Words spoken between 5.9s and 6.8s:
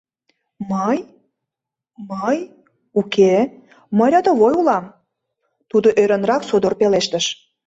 ӧрынрак содор